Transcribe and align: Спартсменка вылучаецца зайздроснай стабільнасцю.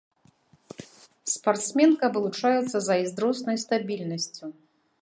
Спартсменка 1.33 2.05
вылучаецца 2.17 2.77
зайздроснай 2.89 3.57
стабільнасцю. 3.67 4.45